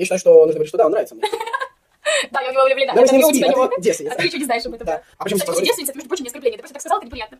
Я 0.00 0.06
считаю, 0.06 0.18
что 0.18 0.32
нужно 0.32 0.54
говорить, 0.54 0.68
что 0.68 0.78
да, 0.78 0.86
он 0.86 0.92
нравится 0.92 1.14
мне. 1.14 1.24
Да, 2.30 2.40
я 2.40 2.50
в 2.50 2.52
него 2.52 2.64
влюблена. 2.64 2.94
Да, 2.94 3.02
Я 3.02 3.06
ним 3.06 3.20
люблю 3.20 3.28
спим, 3.28 3.36
тебя 3.36 3.46
а 3.46 3.52
него. 3.52 3.64
А 3.64 4.16
ты 4.16 4.24
ничего 4.24 4.38
не 4.38 4.44
знаешь 4.44 4.66
об 4.66 4.74
этом. 4.74 4.88
А 4.88 5.22
почему 5.22 5.40
Кстати, 5.40 5.64
девственница, 5.64 5.92
это, 5.92 5.98
между 5.98 6.08
прочим, 6.08 6.24
не 6.24 6.28
оскорбление. 6.28 6.56
Ты 6.56 6.62
просто 6.62 6.74
так 6.74 6.80
сказал, 6.80 6.98
это 6.98 7.06
неприятно. 7.06 7.38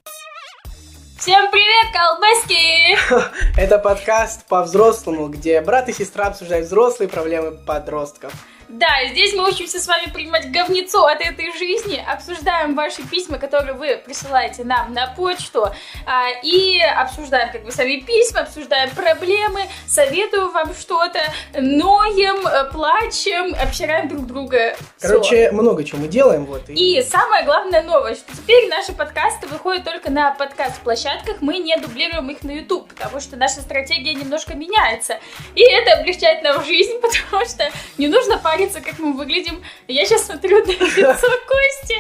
Всем 1.19 1.51
привет, 1.51 1.87
колбаски! 1.93 3.59
Это 3.61 3.79
подкаст 3.79 4.47
по-взрослому, 4.47 5.29
где 5.29 5.61
брат 5.63 5.89
и 5.89 5.93
сестра 5.93 6.27
обсуждают 6.27 6.67
взрослые 6.67 7.09
проблемы 7.09 7.53
подростков. 7.53 8.33
Да, 8.71 8.87
здесь 9.11 9.35
мы 9.35 9.49
учимся 9.49 9.81
с 9.81 9.89
вами 9.89 10.11
принимать 10.11 10.53
говнецо 10.53 11.05
от 11.05 11.21
этой 11.21 11.53
жизни, 11.59 12.05
обсуждаем 12.07 12.77
ваши 12.77 13.03
письма, 13.03 13.39
которые 13.39 13.75
вы 13.75 13.97
присылаете 13.97 14.63
нам 14.63 14.93
на 14.93 15.09
почту, 15.09 15.67
а, 16.07 16.29
и 16.45 16.81
обсуждаем 16.81 17.51
как 17.51 17.65
бы 17.65 17.73
сами 17.73 17.97
письма, 17.97 18.43
обсуждаем 18.43 18.91
проблемы, 18.91 19.63
советую 19.89 20.53
вам 20.53 20.73
что-то, 20.75 21.19
ноем, 21.53 22.47
э, 22.47 22.71
плачем, 22.71 23.57
обсираем 23.61 24.07
друг 24.09 24.27
друга. 24.27 24.77
Короче, 25.01 25.51
много 25.51 25.83
чего 25.83 26.03
мы 26.03 26.07
делаем, 26.07 26.47
вот. 26.47 26.63
И 26.69 27.03
самая 27.03 27.45
главная 27.45 27.83
новость, 27.83 28.21
что 28.21 28.37
теперь 28.37 28.69
наши 28.69 28.93
подкасты 28.93 29.49
выходят 29.49 29.83
только 29.83 30.13
на 30.13 30.31
подкаст-площадках, 30.31 31.39
мы 31.41 31.59
не 31.59 31.77
дублируем 31.77 32.31
их 32.31 32.45
на 32.45 32.53
YouTube, 32.53 32.89
потому 32.89 33.19
что 33.19 33.37
наша 33.37 33.63
стратегия 33.63 34.15
немножко 34.15 34.55
меняется. 34.55 35.19
И 35.57 35.63
это 35.63 35.99
облегчает 35.99 36.45
нам 36.45 36.65
жизнь, 36.65 36.93
потому 37.03 37.45
что 37.47 37.69
не 37.99 38.07
нужно 38.07 38.39
париться, 38.61 38.81
как 38.81 38.99
мы 38.99 39.13
выглядим. 39.13 39.63
Я 39.89 40.05
сейчас 40.05 40.27
смотрю 40.27 40.65
на 40.65 40.71
лицо 40.71 41.29
Кости. 41.49 41.97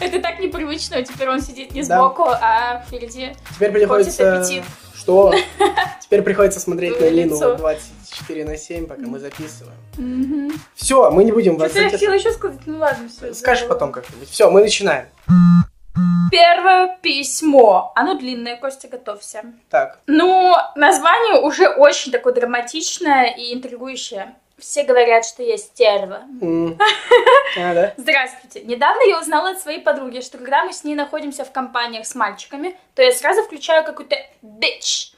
Это 0.00 0.20
так 0.20 0.38
непривычно, 0.38 1.02
теперь 1.02 1.28
он 1.28 1.40
сидит 1.40 1.72
не 1.72 1.82
сбоку, 1.82 2.26
а 2.28 2.82
впереди. 2.86 3.34
Теперь 3.54 3.72
приходится... 3.72 4.40
аппетит. 4.40 4.64
Что? 4.94 5.34
Теперь 6.00 6.22
приходится 6.22 6.60
смотреть 6.60 7.00
на 7.00 7.08
Лину 7.08 7.34
лицо. 7.34 7.56
24 7.56 8.44
на 8.44 8.56
7, 8.56 8.86
пока 8.86 9.02
мы 9.02 9.18
записываем. 9.18 10.52
Все, 10.76 11.10
мы 11.10 11.24
не 11.24 11.32
будем 11.32 11.56
вас... 11.56 11.74
Я 11.74 11.90
хотела 11.90 12.12
еще 12.12 12.30
сказать, 12.30 12.60
ну 12.66 12.78
ладно, 12.78 13.08
все. 13.08 13.34
Скажешь 13.34 13.66
потом 13.66 13.90
как-нибудь. 13.90 14.28
Все, 14.30 14.48
мы 14.48 14.60
начинаем. 14.60 15.06
Первое 16.30 16.98
письмо. 17.02 17.92
Оно 17.96 18.14
длинное, 18.14 18.56
Костя, 18.56 18.86
готовься. 18.86 19.42
Так, 19.70 19.98
Ну, 20.06 20.54
название 20.76 21.40
уже 21.40 21.68
очень 21.68 22.12
такое 22.12 22.32
драматичное 22.34 23.34
и 23.36 23.52
интригующее. 23.52 24.36
Все 24.62 24.84
говорят, 24.84 25.26
что 25.26 25.42
я 25.42 25.58
стерва. 25.58 26.22
а, 27.58 27.74
да? 27.74 27.94
Здравствуйте. 27.96 28.62
Недавно 28.62 29.02
я 29.02 29.18
узнала 29.18 29.50
от 29.50 29.60
своей 29.60 29.80
подруги, 29.80 30.20
что 30.20 30.38
когда 30.38 30.64
мы 30.64 30.72
с 30.72 30.84
ней 30.84 30.94
находимся 30.94 31.44
в 31.44 31.50
компаниях 31.50 32.06
с 32.06 32.14
мальчиками, 32.14 32.78
то 32.94 33.02
я 33.02 33.10
сразу 33.10 33.42
включаю 33.42 33.84
какую-то 33.84 34.14
bitch, 34.40 35.14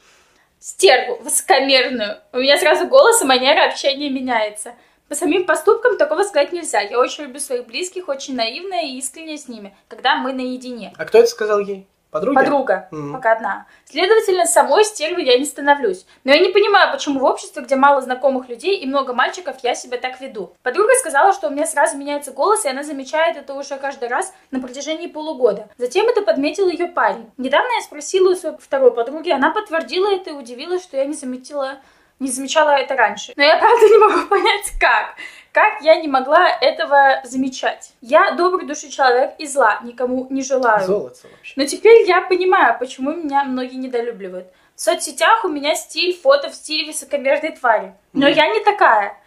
стерву, 0.59 1.17
высокомерную. 1.21 2.17
У 2.33 2.39
меня 2.39 2.57
сразу 2.57 2.87
голос 2.87 3.21
и 3.21 3.25
манера 3.25 3.67
общения 3.67 4.09
меняется. 4.09 4.73
По 5.09 5.13
самим 5.13 5.45
поступкам 5.45 5.99
такого 5.99 6.23
сказать 6.23 6.51
нельзя. 6.51 6.81
Я 6.81 6.97
очень 6.97 7.25
люблю 7.25 7.39
своих 7.39 7.67
близких, 7.67 8.07
очень 8.07 8.35
наивная 8.35 8.85
и 8.87 8.97
искренняя 8.97 9.37
с 9.37 9.47
ними, 9.47 9.77
когда 9.87 10.15
мы 10.15 10.33
наедине. 10.33 10.91
А 10.97 11.05
кто 11.05 11.19
это 11.19 11.27
сказал 11.27 11.59
ей? 11.59 11.87
Подруги? 12.11 12.35
Подруга, 12.35 12.87
Мгм. 12.91 13.13
пока 13.13 13.33
одна. 13.33 13.65
Следовательно, 13.83 14.45
самой 14.45 14.85
стервой 14.85 15.25
я 15.25 15.37
не 15.37 15.43
становлюсь. 15.45 16.05
Но 16.23 16.31
я 16.31 16.39
не 16.39 16.49
понимаю, 16.49 16.91
почему 16.93 17.19
в 17.19 17.23
обществе, 17.25 17.61
где 17.63 17.75
мало 17.75 18.01
знакомых 18.01 18.47
людей 18.47 18.77
и 18.77 18.85
много 18.85 19.13
мальчиков, 19.13 19.57
я 19.63 19.75
себя 19.75 19.97
так 19.97 20.21
веду. 20.21 20.53
Подруга 20.63 20.93
сказала, 20.99 21.33
что 21.33 21.47
у 21.47 21.49
меня 21.51 21.65
сразу 21.65 21.97
меняется 21.97 22.31
голос, 22.31 22.63
и 22.65 22.69
она 22.69 22.83
замечает 22.83 23.35
это 23.37 23.53
уже 23.53 23.75
каждый 23.77 24.07
раз 24.07 24.33
на 24.51 24.61
протяжении 24.61 25.07
полугода. 25.07 25.67
Затем 25.77 26.07
это 26.07 26.21
подметил 26.21 26.69
ее 26.69 26.87
парень. 26.87 27.29
Недавно 27.37 27.69
я 27.75 27.81
спросила 27.81 28.31
у 28.31 28.35
своей 28.35 28.55
второй 28.57 28.93
подруги, 28.93 29.29
она 29.31 29.51
подтвердила 29.51 30.07
это 30.13 30.29
и 30.29 30.33
удивилась, 30.33 30.83
что 30.83 30.95
я 30.97 31.05
не 31.05 31.13
заметила 31.15 31.79
не 32.19 32.29
замечала 32.31 32.69
это 32.77 32.95
раньше. 32.95 33.33
Но 33.35 33.43
я 33.43 33.57
правда 33.57 33.85
не 33.87 33.97
могу 33.97 34.27
понять, 34.29 34.71
как. 34.79 35.15
Как 35.51 35.81
я 35.81 35.95
не 36.01 36.07
могла 36.09 36.49
этого 36.49 37.21
замечать? 37.23 37.93
Я 38.01 38.31
добрый 38.31 38.67
души 38.67 38.89
человек 38.89 39.35
и 39.37 39.47
зла 39.47 39.79
никому 39.83 40.27
не 40.29 40.41
желаю. 40.43 40.85
Золото 40.85 41.27
вообще. 41.31 41.53
Но 41.55 41.65
теперь 41.65 42.05
я 42.07 42.21
понимаю, 42.21 42.77
почему 42.77 43.13
меня 43.13 43.43
многие 43.45 43.75
недолюбливают. 43.75 44.47
В 44.75 44.81
соцсетях 44.81 45.45
у 45.45 45.47
меня 45.47 45.73
стиль 45.75 46.13
фото 46.13 46.49
в 46.49 46.55
стиле 46.55 46.87
высокомерной 46.87 47.51
твари. 47.51 47.93
Но 48.11 48.27
Мгм. 48.27 48.35
я 48.35 48.47
не 48.49 48.59
такая. 48.65 49.17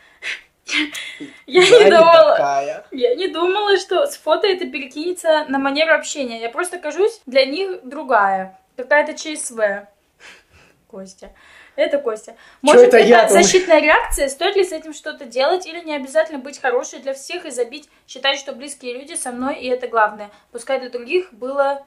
Я 1.47 1.63
не 1.63 1.91
думала. 1.91 2.37
такая. 2.37 2.87
Я 2.91 3.15
не 3.15 3.29
думала, 3.29 3.79
что 3.79 4.07
с 4.07 4.19
фото 4.19 4.47
это 4.47 4.67
перекинется 4.67 5.47
на 5.49 5.59
манеру 5.59 5.95
общения. 5.95 6.41
Я 6.43 6.51
просто 6.51 6.79
кажусь 6.79 7.23
для 7.25 7.47
них 7.47 7.81
другая. 7.85 8.61
Какая-то 8.77 9.15
ЧСВ. 9.15 9.59
Костя. 10.89 11.31
Это 11.79 11.99
Костя. 11.99 12.35
Может, 12.61 12.89
это 12.89 12.97
это, 12.97 13.07
я-то? 13.07 13.33
защитная 13.35 13.81
реакция? 13.81 14.29
Стоит 14.29 14.57
ли 14.57 14.65
с 14.65 14.73
этим 14.73 14.93
что-то 14.93 15.27
делать? 15.27 15.65
Или 15.65 15.79
не 15.79 15.95
обязательно 15.95 16.41
быть 16.41 16.61
хорошей 16.61 16.99
для 16.99 17.15
всех 17.15 17.47
и 17.47 17.53
забить, 17.53 17.89
считать, 18.09 18.37
что 18.37 18.53
близкие 18.53 18.95
люди 18.95 19.15
со 19.15 19.31
мной, 19.31 19.61
и 19.61 19.69
это 19.69 19.87
главное. 19.87 20.31
Пускай 20.51 20.81
для 20.81 20.91
других 20.91 21.33
было... 21.33 21.87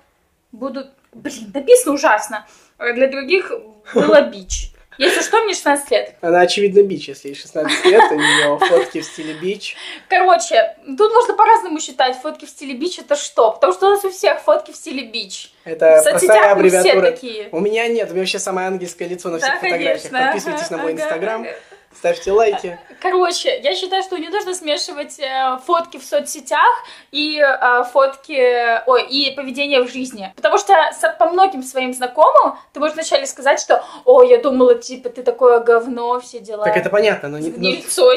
Будут... 0.53 0.91
Блин, 1.11 1.51
написано 1.53 1.95
ужасно. 1.95 2.47
А 2.77 2.93
Для 2.93 3.09
других 3.09 3.51
было 3.93 4.21
бич. 4.21 4.71
Если 4.97 5.21
что, 5.21 5.41
мне 5.43 5.53
16 5.53 5.91
лет. 5.91 6.15
Она, 6.21 6.41
очевидно, 6.41 6.83
бич, 6.83 7.07
если 7.07 7.29
ей 7.29 7.35
16 7.35 7.85
лет, 7.85 8.11
у 8.11 8.15
нее 8.15 8.59
фотки 8.59 9.01
в 9.01 9.05
стиле 9.05 9.33
бич. 9.33 9.75
Короче, 10.09 10.75
тут 10.85 11.13
можно 11.13 11.33
по-разному 11.33 11.79
считать, 11.79 12.17
фотки 12.21 12.45
в 12.45 12.49
стиле 12.49 12.73
бич 12.75 12.99
это 12.99 13.15
что? 13.15 13.51
Потому 13.51 13.73
что 13.73 13.87
у 13.87 13.89
нас 13.91 14.03
у 14.05 14.11
всех 14.11 14.39
фотки 14.41 14.71
в 14.71 14.75
стиле 14.75 15.03
бич. 15.05 15.51
Это 15.63 16.01
в 16.01 16.09
простая 16.09 16.19
мы 16.55 16.69
все 16.69 16.79
аббревиатура. 16.81 17.11
такие. 17.11 17.49
У 17.51 17.59
меня 17.59 17.87
нет, 17.87 18.09
у 18.09 18.11
меня 18.13 18.21
вообще 18.21 18.39
самое 18.39 18.67
ангельское 18.67 19.07
лицо 19.07 19.29
на 19.29 19.37
всех 19.39 19.49
Да, 19.49 19.55
фотографиях. 19.59 20.01
конечно. 20.11 20.19
Подписывайтесь 20.25 20.69
на 20.69 20.77
мой 20.77 20.91
инстаграм, 20.93 21.41
ага. 21.43 21.55
Ставьте 21.95 22.31
лайки. 22.31 22.79
Короче, 23.01 23.59
я 23.61 23.75
считаю, 23.75 24.03
что 24.03 24.17
не 24.17 24.29
нужно 24.29 24.53
смешивать 24.53 25.19
э, 25.19 25.57
фотки 25.65 25.97
в 25.97 26.03
соцсетях 26.03 26.69
и 27.11 27.39
э, 27.39 27.83
фотки, 27.91 28.87
ой, 28.87 29.03
и 29.03 29.35
поведение 29.35 29.81
в 29.81 29.89
жизни. 29.91 30.31
Потому 30.35 30.57
что 30.57 30.73
по 31.19 31.29
многим 31.29 31.63
своим 31.63 31.93
знакомым 31.93 32.57
ты 32.73 32.79
можешь 32.79 32.95
вначале 32.95 33.25
сказать, 33.25 33.59
что, 33.59 33.83
о, 34.05 34.23
я 34.23 34.37
думала, 34.37 34.75
типа, 34.75 35.09
ты 35.09 35.23
такое 35.23 35.59
говно, 35.59 36.19
все 36.19 36.39
дела. 36.39 36.63
Так 36.65 36.77
это 36.77 36.89
понятно, 36.89 37.29
но, 37.29 37.37
не- 37.39 37.81
С 37.81 37.97
но, 37.97 38.11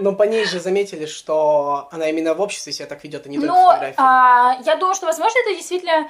но 0.10 0.12
по 0.14 0.22
ней 0.24 0.44
же 0.44 0.60
заметили, 0.60 1.06
что 1.06 1.88
она 1.90 2.08
именно 2.08 2.34
в 2.34 2.40
обществе 2.40 2.72
себя 2.72 2.86
так 2.86 3.02
ведет, 3.04 3.26
а 3.26 3.28
не 3.28 3.38
только 3.38 3.52
в 3.52 3.56
Но 3.56 3.66
фотографии. 3.66 3.94
а, 3.98 4.58
я 4.64 4.76
думаю, 4.76 4.94
что, 4.94 5.06
возможно, 5.06 5.38
это 5.44 5.54
действительно 5.54 6.08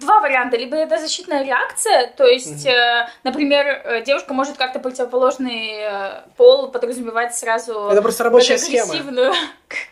два 0.00 0.20
варианта. 0.20 0.56
Либо 0.56 0.76
это 0.76 0.98
защитная 0.98 1.44
реакция, 1.44 2.08
то 2.16 2.24
есть, 2.26 2.64
Мгм. 2.66 2.74
э, 2.74 3.08
например, 3.22 3.66
э, 3.66 4.02
девушка 4.02 4.34
может 4.34 4.56
как-то 4.56 4.78
противоположный 4.80 5.78
э, 5.80 6.22
пол 6.36 6.68
подразумевать 6.68 7.34
сразу 7.34 7.88
Это 7.90 8.02
просто 8.02 8.24
рабочая 8.24 8.58
схема. 8.58 8.92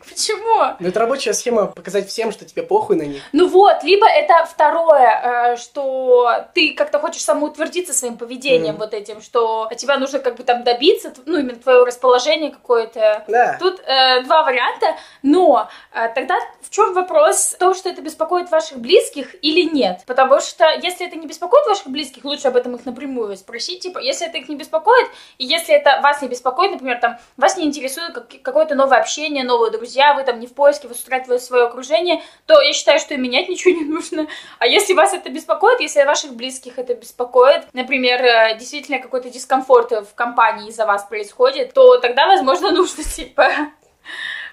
Почему? 0.08 0.76
Ну, 0.78 0.88
это 0.88 1.00
рабочая 1.00 1.32
схема 1.32 1.66
показать 1.66 2.08
всем, 2.08 2.30
что 2.30 2.44
тебе 2.44 2.62
похуй 2.62 2.96
на 2.96 3.02
них. 3.02 3.22
Ну 3.32 3.48
вот, 3.48 3.82
либо 3.82 4.06
это 4.06 4.44
второе, 4.44 5.52
э, 5.52 5.56
что 5.56 6.30
ты 6.54 6.74
как-то 6.74 6.98
хочешь 6.98 7.22
самоутвердиться 7.22 7.92
своим 7.92 8.16
поведением 8.16 8.74
Мгм. 8.74 8.78
вот 8.78 8.94
этим, 8.94 9.20
что 9.22 9.68
тебя 9.76 9.98
нужно 9.98 10.18
как 10.18 10.36
бы 10.36 10.44
там 10.44 10.62
добиться, 10.62 11.12
ну 11.26 11.38
именно 11.38 11.58
твое 11.58 11.84
расположение 11.84 12.50
какое-то. 12.50 13.24
Да. 13.28 13.56
Тут 13.58 13.80
э, 13.80 14.22
два 14.22 14.42
варианта, 14.44 14.94
но 15.22 15.68
э, 15.92 16.08
тогда 16.14 16.36
в 16.60 16.70
чем 16.70 16.92
вопрос? 16.94 17.56
То, 17.58 17.74
что 17.74 17.88
это 17.88 18.02
беспокоит 18.02 18.50
ваших 18.50 18.78
близких 18.78 19.34
или 19.42 19.62
нет? 19.62 19.81
Потому 20.06 20.40
что 20.40 20.64
если 20.82 21.06
это 21.06 21.16
не 21.16 21.26
беспокоит 21.26 21.66
ваших 21.66 21.88
близких, 21.88 22.24
лучше 22.24 22.48
об 22.48 22.56
этом 22.56 22.74
их 22.76 22.84
напрямую 22.86 23.36
спросить. 23.36 23.80
Типа, 23.80 23.98
если 23.98 24.26
это 24.26 24.38
их 24.38 24.48
не 24.48 24.56
беспокоит, 24.56 25.06
и 25.38 25.44
если 25.44 25.74
это 25.74 26.00
вас 26.02 26.22
не 26.22 26.28
беспокоит, 26.28 26.72
например, 26.72 26.98
там, 27.00 27.18
вас 27.36 27.56
не 27.56 27.64
интересует 27.64 28.14
как- 28.14 28.42
какое-то 28.42 28.74
новое 28.74 28.98
общение, 28.98 29.44
новые 29.44 29.70
друзья, 29.70 30.14
вы 30.14 30.24
там 30.24 30.40
не 30.40 30.46
в 30.46 30.54
поиске, 30.54 30.88
вы 30.88 30.94
устраиваете 30.94 31.44
свое 31.44 31.64
окружение, 31.64 32.22
то 32.46 32.60
я 32.60 32.72
считаю, 32.72 32.98
что 32.98 33.14
и 33.14 33.16
менять 33.16 33.48
ничего 33.50 33.74
не 33.74 33.84
нужно. 33.84 34.26
А 34.58 34.66
если 34.66 34.94
вас 34.94 35.12
это 35.12 35.30
беспокоит, 35.30 35.80
если 35.80 36.02
ваших 36.04 36.34
близких 36.34 36.78
это 36.78 36.94
беспокоит, 36.94 37.62
например, 37.72 38.22
э, 38.24 38.58
действительно 38.58 38.98
какой-то 38.98 39.30
дискомфорт 39.30 39.90
в 39.90 40.14
компании 40.14 40.68
из-за 40.68 40.86
вас 40.86 41.04
происходит, 41.04 41.72
то 41.72 41.98
тогда, 41.98 42.26
возможно, 42.26 42.70
нужно, 42.72 43.04
типа, 43.04 43.48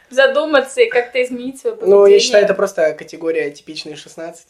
задуматься 0.10 0.82
и 0.82 0.90
как-то 0.90 1.22
изменить 1.24 1.60
свое 1.60 1.76
поведение. 1.76 2.00
Ну, 2.00 2.06
я 2.06 2.20
считаю, 2.20 2.44
это 2.44 2.54
просто 2.54 2.94
категория 2.94 3.52
типичные 3.52 3.96
16. 3.96 4.48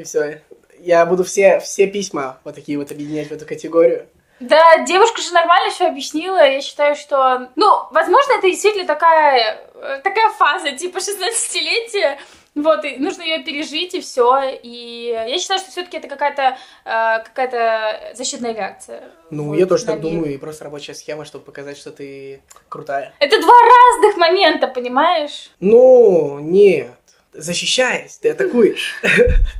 И 0.00 0.04
все. 0.04 0.40
Я 0.78 1.04
буду 1.04 1.24
все, 1.24 1.60
все 1.60 1.86
письма 1.86 2.38
вот 2.44 2.54
такие 2.54 2.78
вот 2.78 2.90
объединять 2.90 3.28
в 3.28 3.32
эту 3.32 3.44
категорию. 3.44 4.06
Да, 4.40 4.78
девушка 4.86 5.20
же 5.20 5.32
нормально 5.34 5.70
все 5.70 5.88
объяснила. 5.88 6.38
Я 6.38 6.62
считаю, 6.62 6.96
что... 6.96 7.50
Ну, 7.56 7.82
возможно, 7.90 8.32
это 8.38 8.48
действительно 8.48 8.86
такая, 8.86 9.60
э, 9.74 10.00
такая 10.02 10.30
фаза, 10.30 10.72
типа 10.72 10.96
16-летия. 10.96 12.16
Вот, 12.54 12.82
и 12.86 12.96
нужно 12.96 13.22
ее 13.22 13.40
пережить, 13.40 13.92
и 13.94 14.00
все. 14.00 14.58
И 14.62 15.08
я 15.28 15.38
считаю, 15.38 15.60
что 15.60 15.70
все-таки 15.70 15.98
это 15.98 16.08
какая-то 16.08 16.56
э, 16.86 17.24
какая-то 17.24 18.14
защитная 18.14 18.54
реакция. 18.54 19.02
Ну, 19.30 19.48
Вот, 19.48 19.58
я 19.58 19.66
тоже 19.66 19.84
так 19.84 19.96
мир. 19.96 20.04
думаю, 20.04 20.32
и 20.32 20.38
просто 20.38 20.64
рабочая 20.64 20.94
схема, 20.94 21.26
чтобы 21.26 21.44
показать, 21.44 21.76
что 21.76 21.92
ты 21.92 22.40
крутая. 22.70 23.12
Это 23.18 23.38
два 23.38 23.54
разных 23.54 24.16
момента, 24.16 24.66
понимаешь? 24.68 25.50
Ну, 25.60 26.38
нет. 26.38 26.88
Защищаясь, 27.34 28.16
ты 28.16 28.30
атакуешь. 28.30 28.94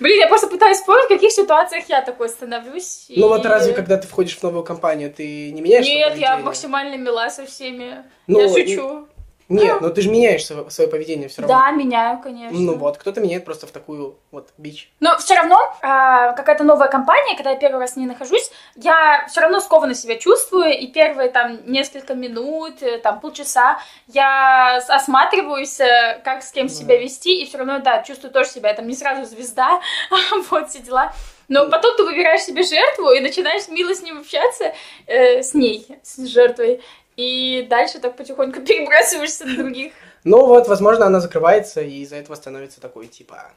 Блин, 0.00 0.20
я 0.20 0.28
просто 0.28 0.46
пытаюсь 0.46 0.78
вспомнить, 0.78 1.06
в 1.06 1.08
каких 1.08 1.32
ситуациях 1.32 1.84
я 1.88 2.02
такой 2.02 2.28
становлюсь. 2.28 3.06
Ну 3.08 3.28
вот 3.28 3.44
и- 3.44 3.48
разве, 3.48 3.74
когда 3.74 3.96
ты 3.96 4.06
входишь 4.06 4.36
в 4.36 4.42
новую 4.42 4.64
компанию, 4.64 5.12
ты 5.12 5.50
не 5.52 5.60
меняешь 5.60 5.86
Нет, 5.86 6.16
я 6.16 6.36
максимально 6.38 6.96
мила 6.96 7.28
со 7.30 7.46
всеми. 7.46 8.04
Ну, 8.26 8.40
я 8.40 8.48
шучу. 8.48 9.08
Нет, 9.48 9.80
но 9.80 9.90
ты 9.90 10.02
же 10.02 10.10
меняешь 10.10 10.44
свое, 10.44 10.68
свое 10.70 10.90
поведение 10.90 11.28
все 11.28 11.42
равно. 11.42 11.56
Да, 11.56 11.70
меняю, 11.70 12.20
конечно. 12.20 12.58
Ну 12.58 12.76
вот, 12.76 12.98
кто-то 12.98 13.20
меняет 13.20 13.44
просто 13.44 13.66
в 13.66 13.70
такую 13.70 14.16
вот 14.32 14.48
бич. 14.58 14.90
Но 14.98 15.16
все 15.18 15.36
равно 15.36 15.56
а, 15.82 16.32
какая-то 16.32 16.64
новая 16.64 16.88
компания, 16.88 17.36
когда 17.36 17.50
я 17.50 17.56
первый 17.56 17.78
раз 17.78 17.92
в 17.92 17.96
ней 17.96 18.06
нахожусь, 18.06 18.50
я 18.74 19.26
все 19.28 19.40
равно 19.40 19.60
скованно 19.60 19.94
себя 19.94 20.16
чувствую, 20.16 20.76
и 20.76 20.88
первые 20.88 21.30
там 21.30 21.60
несколько 21.66 22.14
минут, 22.14 22.82
э, 22.82 22.98
там 22.98 23.20
полчаса 23.20 23.78
я 24.08 24.78
осматриваюсь, 24.88 25.78
э, 25.78 26.20
как 26.24 26.42
с 26.42 26.50
кем 26.50 26.68
себя 26.68 26.98
вести, 26.98 27.42
и 27.42 27.46
все 27.46 27.58
равно, 27.58 27.78
да, 27.78 28.02
чувствую 28.02 28.32
тоже 28.32 28.50
себя, 28.50 28.74
там 28.74 28.88
не 28.88 28.94
сразу 28.94 29.24
звезда, 29.24 29.80
вот 30.50 30.70
все 30.70 30.80
дела. 30.80 31.12
Но 31.48 31.68
потом 31.70 31.96
ты 31.96 32.02
выбираешь 32.02 32.42
себе 32.42 32.64
жертву 32.64 33.12
и 33.12 33.20
начинаешь 33.20 33.68
мило 33.68 33.94
с 33.94 34.02
ним 34.02 34.18
общаться, 34.18 34.74
э, 35.06 35.42
с 35.42 35.54
ней, 35.54 35.86
с 36.02 36.26
жертвой, 36.26 36.82
и 37.16 37.66
дальше 37.68 37.98
так 37.98 38.16
потихоньку 38.16 38.60
перебрасываешься 38.66 39.46
на 39.46 39.56
других. 39.56 39.92
Ну 40.24 40.46
вот, 40.46 40.68
возможно, 40.68 41.06
она 41.06 41.20
закрывается, 41.20 41.80
и 41.80 42.00
из-за 42.00 42.16
этого 42.16 42.34
становится 42.34 42.80
такой, 42.80 43.06
типа, 43.06 43.50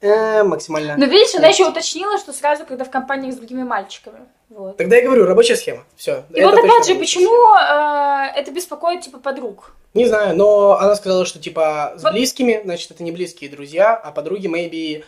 э, 0.00 0.42
максимально... 0.42 0.96
Но 0.96 1.06
видишь, 1.06 1.34
она 1.36 1.48
еще 1.48 1.68
уточнила, 1.68 2.18
что 2.18 2.32
сразу, 2.32 2.66
когда 2.66 2.84
в 2.84 2.90
компаниях 2.90 3.34
с 3.34 3.36
другими 3.36 3.62
мальчиками. 3.62 4.20
Вот. 4.48 4.76
Тогда 4.76 4.96
я 4.96 5.04
говорю, 5.04 5.26
рабочая 5.26 5.56
схема. 5.56 5.84
Все. 5.96 6.24
И 6.34 6.42
вот 6.42 6.54
опять 6.54 6.86
же, 6.86 6.94
почему 6.96 7.54
э, 7.54 8.38
это 8.38 8.50
беспокоит, 8.50 9.02
типа, 9.02 9.18
подруг? 9.18 9.72
Не 9.94 10.06
знаю, 10.06 10.36
но 10.36 10.78
она 10.78 10.94
сказала, 10.94 11.24
что 11.24 11.38
типа 11.38 11.94
с 11.96 12.02
Вот- 12.02 12.12
близкими, 12.12 12.60
значит, 12.64 12.90
это 12.90 13.02
не 13.02 13.12
близкие 13.12 13.48
друзья, 13.48 13.94
а 13.94 14.12
подруги 14.12 14.46
maybe... 14.46 15.04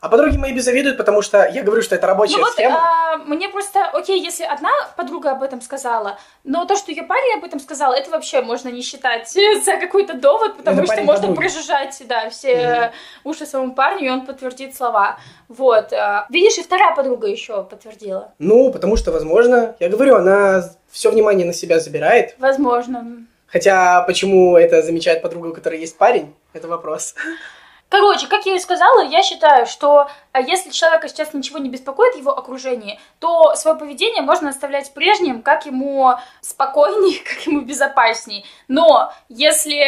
А 0.00 0.08
подруги 0.08 0.36
maybe 0.36 0.60
завидуют, 0.60 0.98
потому 0.98 1.22
что 1.22 1.46
я 1.46 1.62
говорю, 1.62 1.82
что 1.82 1.94
это 1.94 2.06
рабочая 2.06 2.36
Ну 2.36 2.42
вот, 2.44 2.52
схема. 2.52 2.78
а, 2.78 3.16
мне 3.16 3.48
просто, 3.48 3.86
окей, 3.86 4.22
если 4.22 4.44
одна 4.44 4.70
подруга 4.96 5.32
об 5.32 5.42
этом 5.42 5.60
сказала, 5.62 6.18
но 6.44 6.64
то, 6.66 6.76
что 6.76 6.90
ее 6.92 7.02
парень 7.02 7.38
об 7.38 7.44
этом 7.44 7.58
сказал, 7.60 7.92
это 7.94 8.10
вообще 8.10 8.42
можно 8.42 8.68
не 8.68 8.82
считать 8.82 9.28
за 9.64 9.76
какой-то 9.78 10.14
довод, 10.14 10.56
потому 10.58 10.82
Это 10.82 10.92
что 10.92 11.02
можно 11.02 11.22
подруги. 11.28 11.38
прожужжать, 11.38 12.02
да, 12.06 12.28
все 12.30 12.92
уши 13.24 13.46
своему 13.46 13.72
парню, 13.74 14.06
и 14.06 14.10
он 14.10 14.26
подтвердит 14.26 14.76
слова. 14.76 15.18
Вот. 15.48 15.92
а, 15.92 16.26
видишь, 16.28 16.58
и 16.58 16.62
вторая 16.62 16.94
подруга 16.94 17.26
еще 17.26 17.64
подтвердила. 17.64 18.32
Ну, 18.38 18.70
потому 18.70 18.96
что, 18.96 19.12
возможно, 19.12 19.76
я 19.80 19.88
говорю, 19.88 20.16
она 20.16 20.62
все 20.90 21.10
внимание 21.10 21.46
на 21.46 21.52
себя 21.54 21.80
забирает. 21.80 22.34
Возможно. 22.38 23.26
Хотя, 23.46 24.02
почему 24.02 24.56
это 24.56 24.82
замечает 24.82 25.22
подруга, 25.22 25.46
у 25.48 25.54
которой 25.54 25.80
есть 25.80 25.96
парень, 25.96 26.34
это 26.52 26.68
вопрос. 26.68 27.14
Короче, 27.88 28.26
как 28.26 28.46
я 28.46 28.56
и 28.56 28.58
сказала, 28.58 29.04
я 29.04 29.22
считаю, 29.22 29.66
что 29.66 30.08
а, 30.32 30.40
если 30.40 30.70
человека 30.70 31.08
сейчас 31.08 31.32
ничего 31.34 31.58
не 31.58 31.68
беспокоит 31.68 32.16
его 32.16 32.36
окружении, 32.36 32.98
то 33.20 33.54
свое 33.54 33.76
поведение 33.76 34.22
можно 34.22 34.50
оставлять 34.50 34.92
прежним, 34.92 35.40
как 35.42 35.66
ему 35.66 36.14
спокойнее, 36.40 37.20
как 37.24 37.46
ему 37.46 37.60
безопасней. 37.60 38.44
Но 38.66 39.12
если 39.28 39.78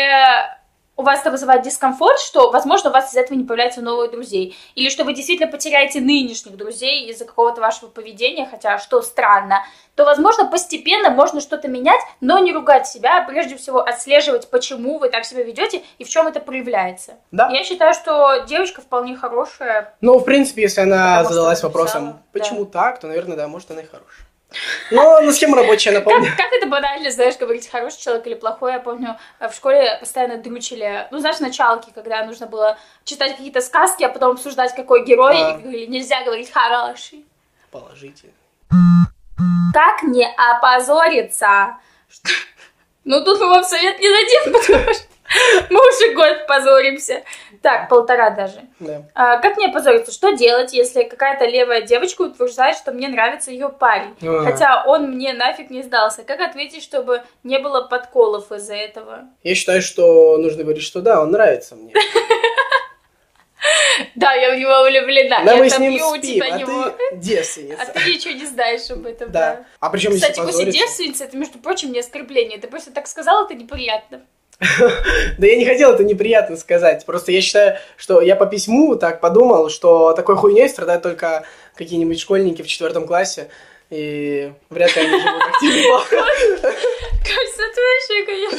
у 0.98 1.02
вас 1.02 1.20
это 1.20 1.30
вызывает 1.30 1.62
дискомфорт, 1.62 2.18
что, 2.18 2.50
возможно, 2.50 2.90
у 2.90 2.92
вас 2.92 3.10
из-за 3.10 3.20
этого 3.20 3.38
не 3.38 3.44
появляется 3.44 3.80
новых 3.80 4.10
друзей. 4.10 4.58
Или 4.74 4.90
что 4.90 5.04
вы 5.04 5.14
действительно 5.14 5.50
потеряете 5.50 6.00
нынешних 6.00 6.56
друзей 6.56 7.08
из-за 7.08 7.24
какого-то 7.24 7.60
вашего 7.60 7.88
поведения, 7.88 8.48
хотя 8.50 8.78
что 8.78 9.00
странно, 9.00 9.64
то, 9.94 10.04
возможно, 10.04 10.46
постепенно 10.46 11.10
можно 11.10 11.40
что-то 11.40 11.68
менять, 11.68 12.00
но 12.20 12.40
не 12.40 12.52
ругать 12.52 12.88
себя, 12.88 13.18
а 13.18 13.28
прежде 13.28 13.56
всего 13.56 13.80
отслеживать, 13.80 14.50
почему 14.50 14.98
вы 14.98 15.08
так 15.08 15.24
себя 15.24 15.44
ведете 15.44 15.82
и 15.98 16.04
в 16.04 16.08
чем 16.08 16.26
это 16.26 16.40
проявляется. 16.40 17.14
Да. 17.30 17.48
Я 17.48 17.62
считаю, 17.62 17.94
что 17.94 18.44
девочка 18.48 18.80
вполне 18.80 19.16
хорошая. 19.16 19.94
Ну, 20.00 20.18
в 20.18 20.24
принципе, 20.24 20.62
если 20.62 20.80
она 20.80 21.18
Потому 21.18 21.28
задалась 21.28 21.62
вопросом, 21.62 22.06
да. 22.06 22.22
почему 22.32 22.64
так, 22.64 22.98
то, 22.98 23.06
наверное, 23.06 23.36
да, 23.36 23.46
может, 23.46 23.70
она 23.70 23.82
и 23.82 23.86
хорошая. 23.86 24.27
Но 24.90 25.20
на 25.20 25.32
схема 25.32 25.56
рабочая, 25.58 25.92
Как, 25.92 26.04
напомню. 26.06 26.30
как 26.36 26.52
это 26.52 26.66
банально, 26.66 27.10
знаешь, 27.10 27.36
говорить, 27.36 27.68
хороший 27.70 28.00
человек 28.00 28.26
или 28.26 28.34
плохой. 28.34 28.72
Я 28.72 28.80
помню, 28.80 29.18
в 29.40 29.52
школе 29.52 29.98
постоянно 30.00 30.38
дрючили, 30.38 31.06
ну, 31.10 31.18
знаешь, 31.18 31.38
началки, 31.40 31.90
когда 31.94 32.24
нужно 32.24 32.46
было 32.46 32.78
читать 33.04 33.32
какие-то 33.36 33.60
сказки, 33.60 34.02
а 34.04 34.08
потом 34.08 34.32
обсуждать, 34.32 34.74
какой 34.74 35.04
герой, 35.04 35.36
А. 35.36 35.50
и 35.50 35.60
говорили, 35.62 35.86
нельзя 35.86 36.22
говорить 36.24 36.50
хороший. 36.50 37.26
Положительно. 37.70 38.32
Как 39.74 40.02
не 40.02 40.26
опозориться? 40.26 41.76
Что- 42.10 42.30
Ну, 43.04 43.22
тут 43.24 43.40
мы 43.40 43.48
вам 43.48 43.64
совет 43.64 43.98
не 44.00 44.08
дадим, 44.08 44.52
потому 44.52 44.94
что 44.94 45.04
мы 45.70 45.80
уже 45.80 46.14
год 46.14 46.46
позоримся. 46.46 47.22
Так, 47.62 47.88
полтора 47.88 48.30
даже. 48.30 48.60
Да. 48.78 49.02
А, 49.14 49.38
как 49.38 49.56
не 49.56 49.66
опозориться? 49.66 50.12
Что 50.12 50.32
делать, 50.32 50.72
если 50.72 51.02
какая-то 51.04 51.44
левая 51.46 51.82
девочка 51.82 52.22
утверждает, 52.22 52.76
что 52.76 52.92
мне 52.92 53.08
нравится 53.08 53.50
ее 53.50 53.68
парень? 53.68 54.14
А. 54.22 54.44
Хотя 54.44 54.84
он 54.86 55.10
мне 55.12 55.32
нафиг 55.32 55.70
не 55.70 55.82
сдался. 55.82 56.22
Как 56.22 56.40
ответить, 56.40 56.82
чтобы 56.82 57.22
не 57.42 57.58
было 57.58 57.82
подколов 57.82 58.52
из-за 58.52 58.74
этого? 58.74 59.24
Я 59.42 59.54
считаю, 59.54 59.82
что 59.82 60.36
нужно 60.38 60.62
говорить, 60.62 60.84
что 60.84 61.00
да, 61.00 61.20
он 61.20 61.30
нравится 61.30 61.74
мне. 61.76 61.92
Да, 64.14 64.32
я 64.34 64.54
в 64.54 64.58
него 64.58 64.82
влюблена. 64.84 65.44
Да, 65.44 65.52
я 65.54 65.58
мы 65.58 65.68
с 65.68 65.78
ним 65.78 65.98
спим, 65.98 66.20
тебя 66.20 66.46
а 66.54 66.58
него. 66.58 66.84
ты 66.90 67.16
девственница. 67.16 67.82
А 67.82 67.86
ты 67.86 68.14
ничего 68.14 68.34
не 68.34 68.46
знаешь 68.46 68.88
об 68.90 69.04
этом, 69.06 69.30
Да. 69.32 69.56
да. 69.56 69.64
А 69.80 69.90
причем 69.90 70.12
Кстати, 70.12 70.36
после 70.36 70.66
позориться- 70.66 70.78
девственницы, 70.78 71.24
это, 71.24 71.36
между 71.36 71.58
прочим, 71.58 71.92
не 71.92 71.98
оскорбление. 72.00 72.58
Ты 72.58 72.68
просто 72.68 72.92
так 72.92 73.06
сказала, 73.08 73.44
это 73.44 73.54
неприятно. 73.54 74.22
Да 74.60 75.46
я 75.46 75.56
не 75.56 75.64
хотел 75.64 75.92
это 75.92 76.02
неприятно 76.04 76.56
сказать. 76.56 77.06
Просто 77.06 77.30
я 77.32 77.40
считаю, 77.40 77.76
что 77.96 78.20
я 78.20 78.34
по 78.36 78.46
письму 78.46 78.96
так 78.96 79.20
подумал, 79.20 79.70
что 79.70 80.12
такой 80.14 80.36
хуйней 80.36 80.68
страдают 80.68 81.02
только 81.02 81.44
какие-нибудь 81.76 82.18
школьники 82.20 82.62
в 82.62 82.66
четвертом 82.66 83.06
классе. 83.06 83.48
И 83.90 84.52
вряд 84.68 84.94
ли 84.96 85.02
они 85.02 85.18
живут 85.18 85.42
активно. 85.42 86.00
Кажется, 87.28 87.62
это 87.62 87.80
вообще, 87.80 88.24
конечно. 88.26 88.58